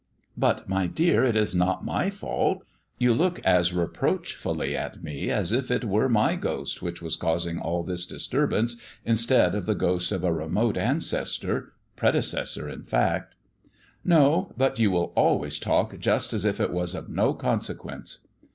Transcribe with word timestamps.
"But, 0.35 0.67
my 0.67 0.87
dear, 0.87 1.23
it 1.23 1.35
is 1.35 1.53
not 1.53 1.85
my 1.85 2.09
fault. 2.09 2.65
You 2.97 3.13
look 3.13 3.37
as 3.45 3.71
reproachfully 3.71 4.75
at 4.75 5.03
me 5.03 5.29
as 5.29 5.51
if 5.51 5.69
it 5.69 5.83
were 5.85 6.09
my 6.09 6.35
ghost 6.35 6.81
which 6.81 7.03
was 7.03 7.15
causing 7.15 7.59
all 7.59 7.83
this 7.83 8.07
disturbance 8.07 8.77
instead 9.05 9.53
of 9.53 9.67
the 9.67 9.75
ghost 9.75 10.11
of 10.11 10.23
a 10.23 10.33
remote 10.33 10.75
ancestor 10.75 11.73
predecessor, 11.97 12.67
in 12.67 12.81
fact." 12.81 13.35
"No, 14.03 14.51
but 14.57 14.79
you 14.79 14.89
will 14.89 15.13
always 15.15 15.59
talk 15.59 15.99
just 15.99 16.33
as 16.33 16.45
if 16.45 16.59
it 16.59 16.71
was 16.73 16.95
of 16.95 17.07
no 17.07 17.35
consequence." 17.35 18.21